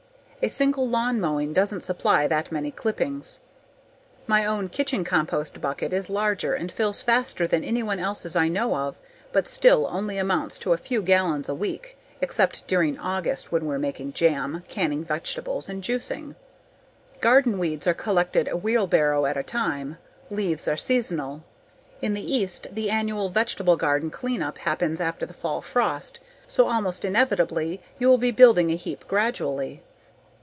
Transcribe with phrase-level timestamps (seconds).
[0.43, 3.41] A single lawn mowing doesn't supply that many clippings;
[4.25, 8.75] my own kitchen compost bucket is larger and fills faster than anyone else's I know
[8.75, 8.99] of
[9.31, 13.77] but still only amounts to a few gallons a week except during August when we're
[13.77, 16.33] making jam, canning vegetables, and juicing.
[17.19, 19.99] Garden weeds are collected a wheelbarrow at a time.
[20.31, 21.43] Leaves are seasonal.
[22.01, 26.19] In the East the annual vegetable garden clean up happens after the fall frost.
[26.47, 29.83] So almost inevitably, you will be building a heap gradually.